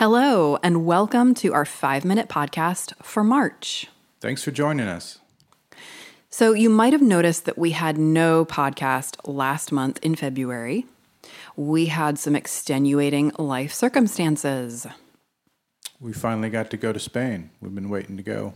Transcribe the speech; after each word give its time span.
Hello, 0.00 0.56
and 0.62 0.86
welcome 0.86 1.34
to 1.34 1.52
our 1.52 1.66
five 1.66 2.06
minute 2.06 2.26
podcast 2.26 2.94
for 3.02 3.22
March. 3.22 3.86
Thanks 4.18 4.42
for 4.42 4.50
joining 4.50 4.88
us. 4.88 5.18
So, 6.30 6.54
you 6.54 6.70
might 6.70 6.94
have 6.94 7.02
noticed 7.02 7.44
that 7.44 7.58
we 7.58 7.72
had 7.72 7.98
no 7.98 8.46
podcast 8.46 9.16
last 9.26 9.72
month 9.72 9.98
in 10.02 10.14
February. 10.14 10.86
We 11.54 11.84
had 11.84 12.18
some 12.18 12.34
extenuating 12.34 13.32
life 13.38 13.74
circumstances. 13.74 14.86
We 16.00 16.14
finally 16.14 16.48
got 16.48 16.70
to 16.70 16.78
go 16.78 16.94
to 16.94 16.98
Spain. 16.98 17.50
We've 17.60 17.74
been 17.74 17.90
waiting 17.90 18.16
to 18.16 18.22
go. 18.22 18.54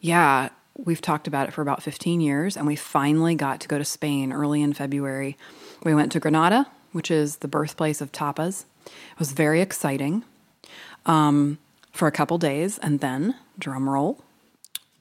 Yeah, 0.00 0.48
we've 0.76 1.00
talked 1.00 1.28
about 1.28 1.46
it 1.46 1.52
for 1.52 1.62
about 1.62 1.84
15 1.84 2.20
years, 2.20 2.56
and 2.56 2.66
we 2.66 2.74
finally 2.74 3.36
got 3.36 3.60
to 3.60 3.68
go 3.68 3.78
to 3.78 3.84
Spain 3.84 4.32
early 4.32 4.62
in 4.62 4.72
February. 4.72 5.36
We 5.84 5.94
went 5.94 6.10
to 6.10 6.18
Granada, 6.18 6.66
which 6.90 7.12
is 7.12 7.36
the 7.36 7.46
birthplace 7.46 8.00
of 8.00 8.10
tapas. 8.10 8.64
It 8.84 9.20
was 9.20 9.30
very 9.30 9.60
exciting 9.60 10.24
um, 11.08 11.58
for 11.92 12.06
a 12.06 12.12
couple 12.12 12.38
days, 12.38 12.78
and 12.78 13.00
then, 13.00 13.34
drum 13.58 13.88
roll, 13.88 14.22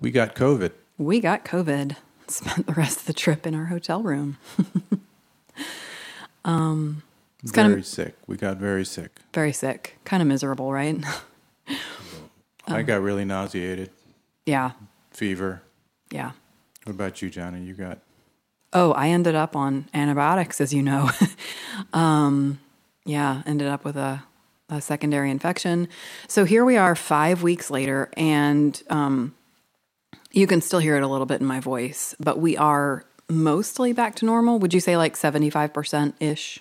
We 0.01 0.09
got 0.09 0.33
COVID. 0.35 0.71
we 0.97 1.19
got 1.19 1.45
COVID. 1.45 1.95
Spent 2.27 2.65
the 2.67 2.73
rest 2.73 3.01
of 3.01 3.05
the 3.05 3.13
trip 3.13 3.45
in 3.47 3.53
our 3.55 3.65
hotel 3.65 4.01
room. 4.01 4.37
um, 6.45 7.03
it's 7.43 7.51
very 7.51 7.67
kind 7.69 7.79
of 7.79 7.85
sick. 7.85 8.15
We 8.27 8.37
got 8.37 8.57
very 8.57 8.85
sick. 8.85 9.11
very 9.33 9.53
sick, 9.53 9.97
kind 10.05 10.21
of 10.21 10.27
miserable, 10.27 10.71
right? 10.71 10.97
I 12.67 12.81
got 12.81 13.01
really 13.01 13.23
nauseated, 13.25 13.91
yeah, 14.45 14.71
fever. 15.11 15.61
yeah. 16.11 16.31
What 16.83 16.93
about 16.93 17.21
you, 17.21 17.29
Johnny? 17.29 17.61
You 17.61 17.73
got 17.73 17.99
Oh, 18.73 18.91
I 18.93 19.07
ended 19.09 19.35
up 19.35 19.55
on 19.55 19.87
antibiotics, 19.93 20.59
as 20.61 20.73
you 20.73 20.81
know. 20.83 21.09
um, 21.93 22.59
yeah, 23.05 23.41
ended 23.45 23.67
up 23.67 23.85
with 23.85 23.95
a, 23.95 24.23
a 24.69 24.81
secondary 24.81 25.31
infection. 25.31 25.87
So 26.27 26.45
here 26.45 26.65
we 26.65 26.77
are, 26.77 26.95
five 26.95 27.41
weeks 27.43 27.71
later, 27.71 28.09
and 28.17 28.81
um, 28.89 29.35
you 30.31 30.47
can 30.47 30.61
still 30.61 30.79
hear 30.79 30.97
it 30.97 31.03
a 31.03 31.07
little 31.07 31.25
bit 31.25 31.41
in 31.41 31.47
my 31.47 31.59
voice, 31.59 32.15
but 32.19 32.39
we 32.39 32.57
are 32.57 33.05
mostly 33.29 33.93
back 33.93 34.15
to 34.15 34.25
normal. 34.25 34.59
Would 34.59 34.73
you 34.73 34.79
say 34.79 34.97
like 34.97 35.15
75% 35.15 36.13
ish 36.19 36.59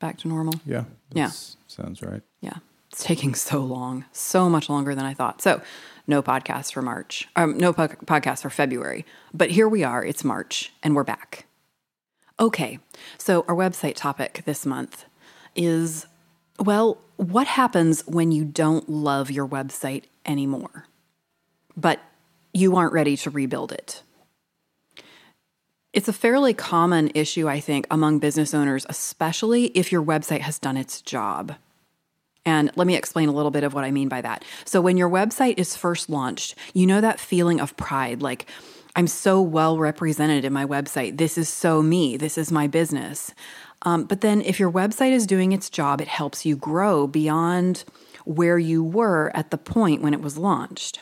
back 0.00 0.18
to 0.18 0.28
normal? 0.28 0.54
yeah. 0.66 0.84
Yeah. 1.12 1.30
Sounds 1.66 2.02
right. 2.02 2.22
Yeah. 2.40 2.58
It's 2.92 3.02
taking 3.04 3.34
so 3.34 3.60
long, 3.60 4.04
so 4.12 4.48
much 4.48 4.68
longer 4.68 4.94
than 4.94 5.04
I 5.04 5.14
thought. 5.14 5.42
So, 5.42 5.60
no 6.06 6.22
podcast 6.22 6.72
for 6.72 6.82
March, 6.82 7.28
um, 7.36 7.56
no 7.56 7.72
po- 7.72 7.88
podcast 7.88 8.42
for 8.42 8.50
February. 8.50 9.04
But 9.32 9.50
here 9.50 9.68
we 9.68 9.84
are. 9.84 10.04
It's 10.04 10.24
March 10.24 10.72
and 10.82 10.94
we're 10.96 11.04
back. 11.04 11.46
Okay. 12.38 12.78
So, 13.18 13.44
our 13.48 13.54
website 13.54 13.94
topic 13.94 14.42
this 14.44 14.64
month 14.66 15.04
is 15.54 16.06
well, 16.60 16.98
what 17.16 17.46
happens 17.46 18.06
when 18.06 18.32
you 18.32 18.44
don't 18.44 18.88
love 18.88 19.30
your 19.30 19.46
website 19.46 20.04
anymore, 20.26 20.86
but 21.76 22.00
you 22.52 22.76
aren't 22.76 22.92
ready 22.92 23.16
to 23.18 23.30
rebuild 23.30 23.72
it? 23.72 24.02
It's 25.92 26.08
a 26.08 26.12
fairly 26.12 26.54
common 26.54 27.10
issue, 27.14 27.48
I 27.48 27.58
think, 27.58 27.86
among 27.90 28.20
business 28.20 28.54
owners, 28.54 28.86
especially 28.88 29.66
if 29.68 29.90
your 29.90 30.02
website 30.02 30.40
has 30.40 30.58
done 30.58 30.76
its 30.76 31.02
job. 31.02 31.56
And 32.46 32.70
let 32.76 32.86
me 32.86 32.94
explain 32.94 33.28
a 33.28 33.32
little 33.32 33.50
bit 33.50 33.64
of 33.64 33.74
what 33.74 33.84
I 33.84 33.90
mean 33.90 34.08
by 34.08 34.20
that. 34.20 34.44
So, 34.64 34.80
when 34.80 34.96
your 34.96 35.10
website 35.10 35.58
is 35.58 35.76
first 35.76 36.08
launched, 36.08 36.54
you 36.72 36.86
know 36.86 37.00
that 37.00 37.20
feeling 37.20 37.60
of 37.60 37.76
pride 37.76 38.22
like, 38.22 38.46
I'm 38.96 39.06
so 39.06 39.42
well 39.42 39.78
represented 39.78 40.44
in 40.44 40.52
my 40.52 40.64
website. 40.64 41.18
This 41.18 41.36
is 41.36 41.48
so 41.48 41.82
me. 41.82 42.16
This 42.16 42.38
is 42.38 42.50
my 42.50 42.66
business. 42.66 43.34
Um, 43.82 44.04
but 44.04 44.20
then, 44.20 44.42
if 44.42 44.60
your 44.60 44.70
website 44.70 45.12
is 45.12 45.26
doing 45.26 45.52
its 45.52 45.70
job, 45.70 46.00
it 46.00 46.08
helps 46.08 46.44
you 46.44 46.56
grow 46.56 47.06
beyond 47.06 47.84
where 48.24 48.58
you 48.58 48.84
were 48.84 49.30
at 49.34 49.50
the 49.50 49.58
point 49.58 50.02
when 50.02 50.12
it 50.12 50.20
was 50.20 50.36
launched. 50.36 51.00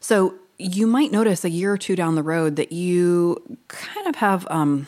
So, 0.00 0.34
you 0.58 0.86
might 0.86 1.12
notice 1.12 1.44
a 1.44 1.50
year 1.50 1.72
or 1.72 1.78
two 1.78 1.96
down 1.96 2.16
the 2.16 2.22
road 2.22 2.56
that 2.56 2.72
you 2.72 3.58
kind 3.68 4.06
of 4.06 4.16
have 4.16 4.46
um, 4.50 4.86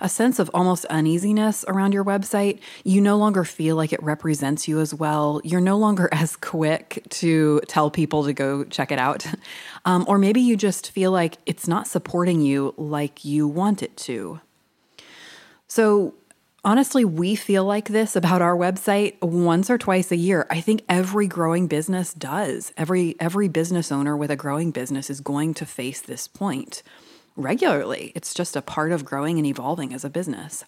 a 0.00 0.08
sense 0.08 0.38
of 0.38 0.50
almost 0.52 0.84
uneasiness 0.86 1.64
around 1.68 1.94
your 1.94 2.04
website. 2.04 2.60
You 2.84 3.00
no 3.00 3.16
longer 3.16 3.44
feel 3.44 3.76
like 3.76 3.92
it 3.92 4.02
represents 4.02 4.68
you 4.68 4.80
as 4.80 4.92
well. 4.92 5.40
You're 5.44 5.60
no 5.60 5.78
longer 5.78 6.08
as 6.12 6.36
quick 6.36 7.04
to 7.10 7.60
tell 7.68 7.90
people 7.90 8.24
to 8.24 8.32
go 8.32 8.64
check 8.64 8.90
it 8.92 8.98
out. 8.98 9.26
Um, 9.84 10.04
or 10.08 10.18
maybe 10.18 10.40
you 10.40 10.56
just 10.56 10.90
feel 10.90 11.12
like 11.12 11.38
it's 11.46 11.68
not 11.68 11.86
supporting 11.86 12.40
you 12.40 12.74
like 12.76 13.24
you 13.24 13.46
want 13.46 13.84
it 13.84 13.96
to. 13.98 14.40
So, 15.76 16.14
honestly, 16.64 17.04
we 17.04 17.34
feel 17.34 17.62
like 17.62 17.90
this 17.90 18.16
about 18.16 18.40
our 18.40 18.56
website 18.56 19.20
once 19.20 19.68
or 19.68 19.76
twice 19.76 20.10
a 20.10 20.16
year. 20.16 20.46
I 20.48 20.62
think 20.62 20.80
every 20.88 21.26
growing 21.26 21.66
business 21.66 22.14
does. 22.14 22.72
Every 22.78 23.14
every 23.20 23.48
business 23.48 23.92
owner 23.92 24.16
with 24.16 24.30
a 24.30 24.36
growing 24.36 24.70
business 24.70 25.10
is 25.10 25.20
going 25.20 25.52
to 25.52 25.66
face 25.66 26.00
this 26.00 26.28
point 26.28 26.82
regularly. 27.36 28.10
It's 28.14 28.32
just 28.32 28.56
a 28.56 28.62
part 28.62 28.90
of 28.90 29.04
growing 29.04 29.36
and 29.36 29.46
evolving 29.46 29.92
as 29.92 30.02
a 30.02 30.08
business. 30.08 30.64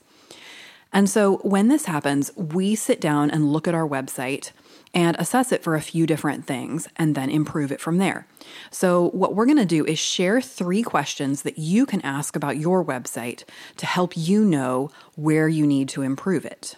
And 0.92 1.08
so 1.08 1.36
when 1.38 1.68
this 1.68 1.84
happens, 1.84 2.30
we 2.36 2.74
sit 2.74 3.00
down 3.00 3.30
and 3.30 3.52
look 3.52 3.68
at 3.68 3.74
our 3.74 3.86
website 3.86 4.52
and 4.94 5.16
assess 5.18 5.52
it 5.52 5.62
for 5.62 5.74
a 5.74 5.80
few 5.80 6.06
different 6.06 6.46
things 6.46 6.88
and 6.96 7.14
then 7.14 7.30
improve 7.30 7.70
it 7.70 7.80
from 7.80 7.98
there. 7.98 8.26
So, 8.70 9.10
what 9.10 9.34
we're 9.34 9.44
going 9.44 9.58
to 9.58 9.66
do 9.66 9.84
is 9.84 9.98
share 9.98 10.40
three 10.40 10.82
questions 10.82 11.42
that 11.42 11.58
you 11.58 11.86
can 11.86 12.00
ask 12.02 12.34
about 12.36 12.56
your 12.56 12.84
website 12.84 13.44
to 13.76 13.86
help 13.86 14.16
you 14.16 14.44
know 14.44 14.90
where 15.14 15.48
you 15.48 15.66
need 15.66 15.88
to 15.90 16.02
improve 16.02 16.44
it. 16.44 16.76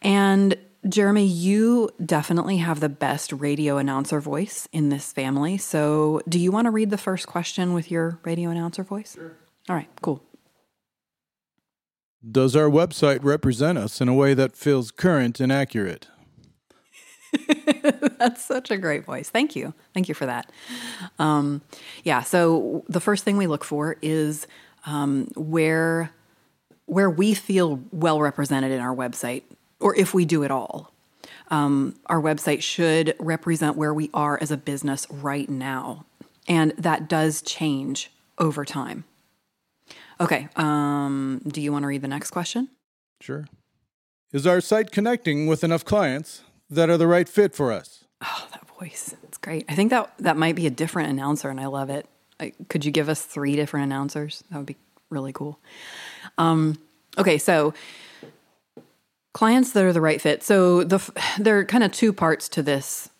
And 0.00 0.56
Jeremy, 0.88 1.26
you 1.26 1.90
definitely 2.04 2.58
have 2.58 2.80
the 2.80 2.88
best 2.88 3.32
radio 3.32 3.78
announcer 3.78 4.20
voice 4.20 4.68
in 4.72 4.90
this 4.90 5.12
family. 5.12 5.58
So, 5.58 6.22
do 6.28 6.38
you 6.38 6.50
want 6.50 6.66
to 6.66 6.70
read 6.70 6.90
the 6.90 6.98
first 6.98 7.26
question 7.26 7.74
with 7.74 7.90
your 7.90 8.18
radio 8.24 8.50
announcer 8.50 8.84
voice? 8.84 9.14
Sure. 9.14 9.36
All 9.68 9.76
right, 9.76 9.88
cool. 10.02 10.22
Does 12.30 12.56
our 12.56 12.70
website 12.70 13.22
represent 13.22 13.76
us 13.76 14.00
in 14.00 14.08
a 14.08 14.14
way 14.14 14.34
that 14.34 14.56
feels 14.56 14.90
current 14.90 15.40
and 15.40 15.52
accurate? 15.52 16.08
That's 18.18 18.44
such 18.44 18.70
a 18.70 18.78
great 18.78 19.04
voice. 19.04 19.28
Thank 19.28 19.56
you. 19.56 19.74
Thank 19.92 20.08
you 20.08 20.14
for 20.14 20.26
that. 20.26 20.50
Um, 21.18 21.62
yeah. 22.02 22.22
So 22.22 22.84
the 22.88 23.00
first 23.00 23.24
thing 23.24 23.36
we 23.36 23.46
look 23.46 23.64
for 23.64 23.96
is 24.00 24.46
um, 24.86 25.28
where 25.34 26.12
where 26.86 27.08
we 27.08 27.32
feel 27.34 27.80
well 27.92 28.20
represented 28.20 28.70
in 28.70 28.80
our 28.80 28.94
website, 28.94 29.42
or 29.80 29.96
if 29.96 30.12
we 30.12 30.24
do 30.24 30.44
at 30.44 30.50
all. 30.50 30.92
Um, 31.50 31.96
our 32.06 32.20
website 32.20 32.62
should 32.62 33.14
represent 33.18 33.76
where 33.76 33.94
we 33.94 34.10
are 34.12 34.38
as 34.40 34.50
a 34.50 34.56
business 34.56 35.06
right 35.10 35.48
now, 35.48 36.04
and 36.46 36.72
that 36.76 37.08
does 37.08 37.42
change 37.42 38.10
over 38.38 38.64
time. 38.64 39.04
Okay. 40.20 40.48
Um, 40.56 41.40
do 41.46 41.60
you 41.60 41.72
want 41.72 41.82
to 41.82 41.86
read 41.86 42.02
the 42.02 42.08
next 42.08 42.30
question? 42.30 42.68
Sure. 43.20 43.46
Is 44.32 44.46
our 44.46 44.60
site 44.60 44.90
connecting 44.90 45.46
with 45.46 45.62
enough 45.62 45.84
clients 45.84 46.42
that 46.68 46.90
are 46.90 46.96
the 46.96 47.06
right 47.06 47.28
fit 47.28 47.54
for 47.54 47.72
us? 47.72 48.04
Oh, 48.22 48.48
that 48.52 48.66
voice. 48.78 49.14
It's 49.24 49.38
great. 49.38 49.64
I 49.68 49.74
think 49.74 49.90
that 49.90 50.12
that 50.18 50.36
might 50.36 50.56
be 50.56 50.66
a 50.66 50.70
different 50.70 51.10
announcer, 51.10 51.50
and 51.50 51.60
I 51.60 51.66
love 51.66 51.90
it. 51.90 52.06
I, 52.40 52.52
could 52.68 52.84
you 52.84 52.90
give 52.90 53.08
us 53.08 53.22
three 53.22 53.54
different 53.54 53.84
announcers? 53.84 54.42
That 54.50 54.56
would 54.58 54.66
be 54.66 54.76
really 55.10 55.32
cool. 55.32 55.60
Um, 56.36 56.78
okay, 57.16 57.38
so 57.38 57.74
clients 59.32 59.72
that 59.72 59.84
are 59.84 59.92
the 59.92 60.00
right 60.00 60.20
fit. 60.20 60.42
So 60.42 60.84
the 60.84 60.98
there 61.38 61.58
are 61.58 61.64
kind 61.64 61.84
of 61.84 61.92
two 61.92 62.12
parts 62.12 62.48
to 62.50 62.62
this 62.62 63.10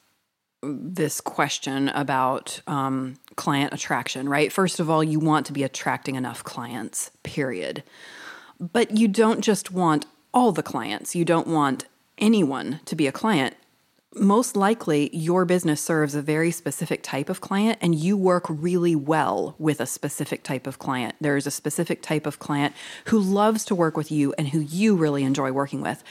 this 0.65 1.21
question 1.21 1.89
about 1.91 2.61
um, 2.67 3.17
client 3.37 3.73
attraction, 3.73 4.29
right? 4.29 4.53
First 4.53 4.81
of 4.81 4.89
all, 4.89 5.05
you 5.05 5.19
want 5.19 5.47
to 5.47 5.53
be 5.53 5.63
attracting 5.63 6.15
enough 6.15 6.43
clients, 6.45 7.11
period. 7.23 7.83
But 8.61 8.97
you 8.97 9.09
don't 9.09 9.41
just 9.41 9.73
want 9.73 10.07
all 10.33 10.53
the 10.53 10.63
clients. 10.63 11.15
You 11.15 11.25
don't 11.25 11.47
want 11.47 11.87
anyone 12.19 12.81
to 12.85 12.97
be 12.97 13.07
a 13.07 13.13
client. 13.13 13.55
Most 14.17 14.55
likely, 14.55 15.11
your 15.15 15.45
business 15.45 15.81
serves 15.81 16.15
a 16.15 16.23
very 16.23 16.53
specific 16.53 17.03
type 17.03 17.29
of 17.29 17.41
client, 17.41 17.79
and 17.81 17.97
you 17.97 18.17
work 18.17 18.45
really 18.49 18.95
well 18.95 19.57
with 19.59 19.81
a 19.81 19.87
specific 19.87 20.45
type 20.45 20.69
of 20.69 20.79
client. 20.79 21.17
There's 21.21 21.49
a 21.49 21.51
specific 21.51 22.01
type 22.01 22.25
of 22.25 22.39
client 22.39 22.75
who 23.07 23.19
loves 23.19 23.65
to 23.65 23.75
work 23.75 23.97
with 23.97 24.13
you 24.13 24.33
and 24.39 24.49
who 24.49 24.61
you 24.61 24.95
really 24.95 25.25
enjoy 25.25 25.51
working 25.51 25.81
with. 25.81 26.05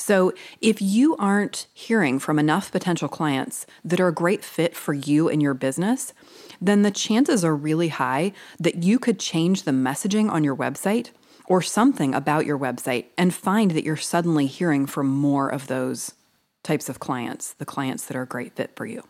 So, 0.00 0.32
if 0.62 0.80
you 0.80 1.14
aren't 1.18 1.66
hearing 1.74 2.18
from 2.20 2.38
enough 2.38 2.72
potential 2.72 3.06
clients 3.06 3.66
that 3.84 4.00
are 4.00 4.08
a 4.08 4.14
great 4.14 4.42
fit 4.42 4.74
for 4.74 4.94
you 4.94 5.28
and 5.28 5.42
your 5.42 5.52
business, 5.52 6.14
then 6.58 6.80
the 6.80 6.90
chances 6.90 7.44
are 7.44 7.54
really 7.54 7.88
high 7.88 8.32
that 8.58 8.82
you 8.82 8.98
could 8.98 9.20
change 9.20 9.64
the 9.64 9.72
messaging 9.72 10.30
on 10.30 10.42
your 10.42 10.56
website 10.56 11.10
or 11.44 11.60
something 11.60 12.14
about 12.14 12.46
your 12.46 12.58
website 12.58 13.08
and 13.18 13.34
find 13.34 13.72
that 13.72 13.84
you're 13.84 13.94
suddenly 13.94 14.46
hearing 14.46 14.86
from 14.86 15.06
more 15.06 15.50
of 15.50 15.66
those 15.66 16.14
types 16.62 16.88
of 16.88 16.98
clients, 16.98 17.52
the 17.52 17.66
clients 17.66 18.06
that 18.06 18.16
are 18.16 18.22
a 18.22 18.26
great 18.26 18.56
fit 18.56 18.74
for 18.74 18.86
you. 18.86 19.02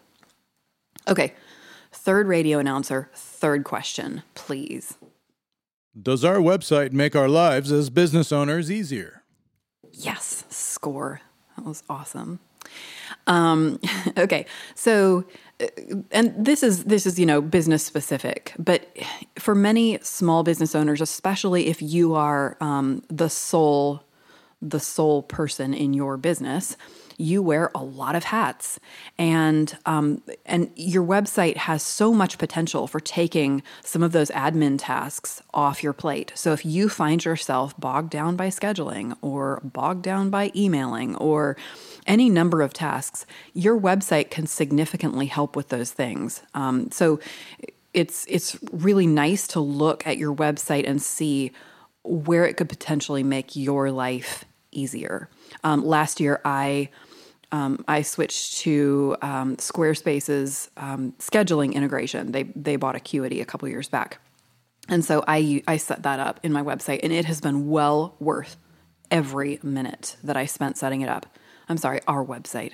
Okay, 1.06 1.34
third 1.92 2.26
radio 2.26 2.58
announcer, 2.58 3.10
third 3.14 3.62
question, 3.62 4.24
please. 4.34 4.94
Does 6.00 6.24
our 6.24 6.38
website 6.38 6.92
make 6.92 7.14
our 7.14 7.28
lives 7.28 7.70
as 7.70 7.90
business 7.90 8.32
owners 8.32 8.72
easier? 8.72 9.19
Yes, 9.92 10.44
score. 10.50 11.20
That 11.56 11.66
was 11.66 11.82
awesome. 11.88 12.40
Um, 13.26 13.80
okay, 14.18 14.46
so 14.74 15.24
uh, 15.60 15.66
and 16.12 16.34
this 16.36 16.62
is 16.62 16.84
this 16.84 17.06
is 17.06 17.18
you 17.18 17.26
know 17.26 17.40
business 17.40 17.84
specific, 17.84 18.54
but 18.58 18.96
for 19.38 19.54
many 19.54 19.98
small 20.02 20.42
business 20.42 20.74
owners, 20.74 21.00
especially 21.00 21.68
if 21.68 21.82
you 21.82 22.14
are 22.14 22.56
um, 22.60 23.02
the 23.08 23.28
sole 23.30 24.04
the 24.62 24.80
sole 24.80 25.22
person 25.22 25.74
in 25.74 25.94
your 25.94 26.16
business, 26.16 26.76
you 27.20 27.42
wear 27.42 27.70
a 27.74 27.84
lot 27.84 28.16
of 28.16 28.24
hats, 28.24 28.80
and 29.18 29.76
um, 29.86 30.22
and 30.46 30.70
your 30.74 31.04
website 31.04 31.56
has 31.56 31.82
so 31.82 32.14
much 32.14 32.38
potential 32.38 32.86
for 32.86 33.00
taking 33.00 33.62
some 33.84 34.02
of 34.02 34.12
those 34.12 34.30
admin 34.30 34.78
tasks 34.78 35.42
off 35.52 35.82
your 35.82 35.92
plate. 35.92 36.32
So 36.34 36.52
if 36.52 36.64
you 36.64 36.88
find 36.88 37.24
yourself 37.24 37.78
bogged 37.78 38.10
down 38.10 38.36
by 38.36 38.48
scheduling, 38.48 39.16
or 39.20 39.60
bogged 39.62 40.02
down 40.02 40.30
by 40.30 40.50
emailing, 40.56 41.14
or 41.16 41.56
any 42.06 42.30
number 42.30 42.62
of 42.62 42.72
tasks, 42.72 43.26
your 43.52 43.78
website 43.78 44.30
can 44.30 44.46
significantly 44.46 45.26
help 45.26 45.56
with 45.56 45.68
those 45.68 45.92
things. 45.92 46.42
Um, 46.54 46.90
so 46.90 47.20
it's 47.92 48.24
it's 48.28 48.58
really 48.72 49.06
nice 49.06 49.46
to 49.48 49.60
look 49.60 50.06
at 50.06 50.16
your 50.16 50.34
website 50.34 50.88
and 50.88 51.02
see 51.02 51.52
where 52.02 52.46
it 52.46 52.56
could 52.56 52.68
potentially 52.68 53.22
make 53.22 53.56
your 53.56 53.90
life 53.90 54.44
easier. 54.72 55.28
Um, 55.64 55.84
last 55.84 56.20
year, 56.20 56.40
I 56.44 56.88
um, 57.52 57.84
I 57.88 58.02
switched 58.02 58.58
to 58.58 59.16
um, 59.22 59.56
Squarespace's 59.56 60.70
um, 60.76 61.12
scheduling 61.18 61.74
integration. 61.74 62.32
They 62.32 62.44
they 62.54 62.76
bought 62.76 62.96
Acuity 62.96 63.40
a 63.40 63.44
couple 63.44 63.68
years 63.68 63.88
back, 63.88 64.20
and 64.88 65.04
so 65.04 65.24
I 65.26 65.62
I 65.66 65.76
set 65.76 66.02
that 66.04 66.20
up 66.20 66.40
in 66.42 66.52
my 66.52 66.62
website, 66.62 67.00
and 67.02 67.12
it 67.12 67.24
has 67.24 67.40
been 67.40 67.68
well 67.68 68.14
worth 68.20 68.56
every 69.10 69.58
minute 69.62 70.16
that 70.22 70.36
I 70.36 70.46
spent 70.46 70.76
setting 70.78 71.00
it 71.00 71.08
up. 71.08 71.26
I'm 71.68 71.76
sorry, 71.76 72.00
our 72.08 72.24
website, 72.24 72.72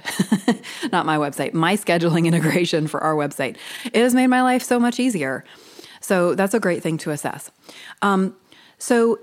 not 0.92 1.04
my 1.04 1.18
website, 1.18 1.52
my 1.52 1.76
scheduling 1.76 2.26
integration 2.32 2.86
for 2.86 3.00
our 3.02 3.14
website. 3.14 3.56
It 3.84 3.96
has 3.96 4.14
made 4.14 4.28
my 4.28 4.42
life 4.42 4.62
so 4.62 4.78
much 4.78 4.98
easier. 4.98 5.44
So 6.00 6.34
that's 6.34 6.54
a 6.54 6.60
great 6.60 6.82
thing 6.82 6.98
to 6.98 7.10
assess. 7.10 7.50
Um, 8.00 8.36
so 8.78 9.18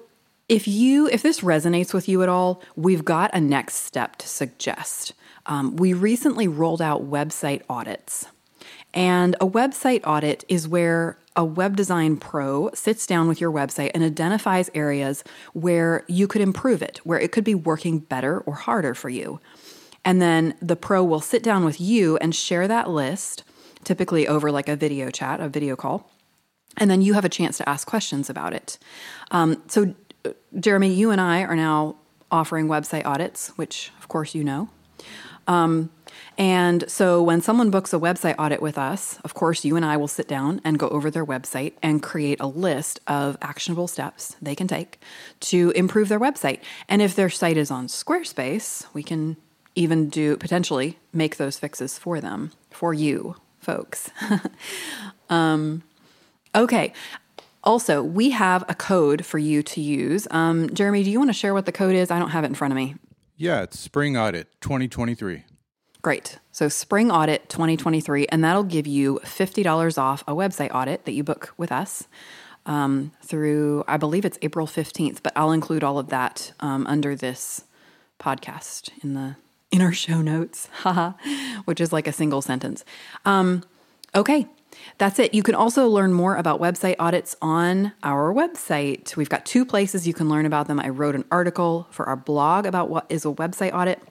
if 0.49 0.67
you 0.67 1.07
if 1.07 1.21
this 1.21 1.39
resonates 1.39 1.93
with 1.93 2.09
you 2.09 2.23
at 2.23 2.29
all, 2.29 2.61
we've 2.75 3.05
got 3.05 3.31
a 3.33 3.39
next 3.39 3.75
step 3.75 4.17
to 4.17 4.27
suggest. 4.27 5.13
Um, 5.45 5.75
we 5.75 5.93
recently 5.93 6.47
rolled 6.47 6.81
out 6.81 7.09
website 7.09 7.61
audits. 7.69 8.27
And 8.93 9.35
a 9.41 9.47
website 9.47 10.01
audit 10.05 10.45
is 10.47 10.67
where 10.67 11.17
a 11.35 11.43
web 11.43 11.75
design 11.75 12.17
pro 12.17 12.69
sits 12.73 13.07
down 13.07 13.27
with 13.27 13.41
your 13.41 13.51
website 13.51 13.91
and 13.93 14.03
identifies 14.03 14.69
areas 14.75 15.23
where 15.53 16.05
you 16.07 16.27
could 16.27 16.41
improve 16.41 16.81
it, 16.81 16.99
where 17.03 17.19
it 17.19 17.31
could 17.31 17.43
be 17.43 17.55
working 17.55 17.99
better 17.99 18.39
or 18.41 18.53
harder 18.53 18.93
for 18.93 19.09
you. 19.09 19.39
And 20.05 20.21
then 20.21 20.55
the 20.61 20.75
pro 20.75 21.03
will 21.03 21.21
sit 21.21 21.41
down 21.41 21.65
with 21.65 21.79
you 21.81 22.17
and 22.17 22.35
share 22.35 22.67
that 22.67 22.89
list, 22.89 23.43
typically 23.83 24.27
over 24.27 24.51
like 24.51 24.69
a 24.69 24.75
video 24.75 25.09
chat, 25.09 25.39
a 25.39 25.49
video 25.49 25.75
call. 25.75 26.11
And 26.77 26.89
then 26.89 27.01
you 27.01 27.13
have 27.13 27.25
a 27.25 27.29
chance 27.29 27.57
to 27.57 27.69
ask 27.69 27.87
questions 27.87 28.29
about 28.29 28.53
it. 28.53 28.77
Um, 29.31 29.61
so, 29.67 29.93
Jeremy, 30.59 30.93
you 30.93 31.11
and 31.11 31.21
I 31.21 31.43
are 31.43 31.55
now 31.55 31.95
offering 32.31 32.67
website 32.67 33.05
audits, 33.05 33.49
which 33.49 33.91
of 33.99 34.07
course 34.07 34.35
you 34.35 34.43
know. 34.43 34.69
Um, 35.47 35.91
and 36.37 36.89
so 36.89 37.21
when 37.21 37.41
someone 37.41 37.69
books 37.69 37.93
a 37.93 37.99
website 37.99 38.35
audit 38.39 38.61
with 38.61 38.77
us, 38.77 39.19
of 39.23 39.33
course, 39.33 39.63
you 39.63 39.75
and 39.75 39.85
I 39.85 39.97
will 39.97 40.07
sit 40.07 40.27
down 40.27 40.61
and 40.63 40.79
go 40.79 40.89
over 40.89 41.11
their 41.11 41.25
website 41.25 41.73
and 41.81 42.01
create 42.01 42.39
a 42.39 42.47
list 42.47 42.99
of 43.07 43.37
actionable 43.41 43.87
steps 43.87 44.35
they 44.41 44.55
can 44.55 44.67
take 44.67 44.99
to 45.41 45.71
improve 45.71 46.09
their 46.09 46.19
website. 46.19 46.61
And 46.87 47.01
if 47.01 47.15
their 47.15 47.29
site 47.29 47.57
is 47.57 47.69
on 47.69 47.87
Squarespace, 47.87 48.85
we 48.93 49.03
can 49.03 49.37
even 49.75 50.09
do 50.09 50.37
potentially 50.37 50.99
make 51.11 51.37
those 51.37 51.59
fixes 51.59 51.97
for 51.97 52.19
them, 52.19 52.51
for 52.71 52.93
you 52.93 53.35
folks. 53.59 54.09
um, 55.29 55.83
okay. 56.53 56.93
Also, 57.63 58.03
we 58.03 58.31
have 58.31 58.63
a 58.67 58.75
code 58.75 59.25
for 59.25 59.37
you 59.37 59.63
to 59.63 59.81
use. 59.81 60.27
Um, 60.31 60.73
Jeremy, 60.73 61.03
do 61.03 61.09
you 61.09 61.17
want 61.17 61.29
to 61.29 61.33
share 61.33 61.53
what 61.53 61.65
the 61.65 61.71
code 61.71 61.95
is? 61.95 62.11
I 62.11 62.19
don't 62.19 62.31
have 62.31 62.43
it 62.43 62.47
in 62.47 62.55
front 62.55 62.73
of 62.73 62.75
me. 62.75 62.95
Yeah, 63.35 63.63
it's 63.63 63.79
Spring 63.79 64.15
Audit 64.15 64.47
2023. 64.61 65.45
Great. 66.01 66.39
So, 66.51 66.67
Spring 66.67 67.09
Audit 67.11 67.49
2023, 67.49 68.27
and 68.27 68.43
that'll 68.43 68.63
give 68.63 68.85
you 68.85 69.19
$50 69.23 69.97
off 69.97 70.23
a 70.27 70.33
website 70.33 70.73
audit 70.73 71.05
that 71.05 71.13
you 71.13 71.23
book 71.23 71.53
with 71.57 71.71
us 71.71 72.07
um, 72.65 73.11
through, 73.23 73.83
I 73.87 73.97
believe 73.97 74.25
it's 74.25 74.37
April 74.41 74.67
15th, 74.67 75.23
but 75.23 75.33
I'll 75.35 75.51
include 75.51 75.83
all 75.83 75.97
of 75.97 76.09
that 76.09 76.53
um, 76.59 76.85
under 76.87 77.15
this 77.15 77.63
podcast 78.19 78.89
in 79.03 79.13
the 79.13 79.35
in 79.71 79.81
our 79.81 79.91
show 79.91 80.21
notes, 80.21 80.67
which 81.65 81.81
is 81.81 81.91
like 81.91 82.05
a 82.05 82.11
single 82.11 82.43
sentence. 82.43 82.85
Um, 83.25 83.63
okay, 84.13 84.47
that's 84.97 85.19
it. 85.19 85.33
You 85.33 85.43
can 85.43 85.55
also 85.55 85.87
learn 85.87 86.13
more 86.13 86.35
about 86.35 86.59
website 86.59 86.95
audits 86.99 87.35
on 87.41 87.93
our 88.03 88.33
website. 88.33 89.15
We've 89.15 89.29
got 89.29 89.45
two 89.45 89.65
places 89.65 90.07
you 90.07 90.13
can 90.13 90.29
learn 90.29 90.45
about 90.45 90.67
them. 90.67 90.79
I 90.79 90.89
wrote 90.89 91.15
an 91.15 91.25
article 91.31 91.87
for 91.91 92.07
our 92.07 92.15
blog 92.15 92.65
about 92.65 92.89
what 92.89 93.05
is 93.09 93.25
a 93.25 93.29
website 93.29 93.73
audit. 93.73 94.01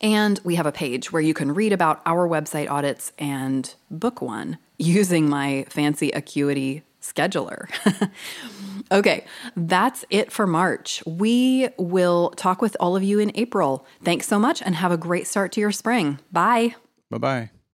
And 0.00 0.40
we 0.44 0.56
have 0.56 0.66
a 0.66 0.72
page 0.72 1.12
where 1.12 1.22
you 1.22 1.34
can 1.34 1.54
read 1.54 1.72
about 1.72 2.02
our 2.04 2.28
website 2.28 2.70
audits 2.70 3.12
and 3.18 3.74
book 3.90 4.20
one 4.20 4.58
using 4.78 5.28
my 5.28 5.66
fancy 5.68 6.10
Acuity 6.10 6.82
scheduler. 7.00 7.68
okay, 8.92 9.24
that's 9.56 10.04
it 10.10 10.32
for 10.32 10.46
March. 10.46 11.02
We 11.06 11.68
will 11.78 12.30
talk 12.30 12.62
with 12.62 12.76
all 12.80 12.96
of 12.96 13.02
you 13.02 13.18
in 13.18 13.30
April. 13.34 13.86
Thanks 14.02 14.26
so 14.26 14.38
much 14.38 14.62
and 14.62 14.74
have 14.76 14.90
a 14.90 14.96
great 14.96 15.26
start 15.26 15.52
to 15.52 15.60
your 15.60 15.72
spring. 15.72 16.18
Bye. 16.32 16.74
Bye 17.10 17.18
bye. 17.18 17.50